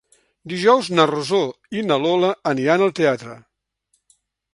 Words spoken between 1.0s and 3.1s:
Rosó i na Lola aniran al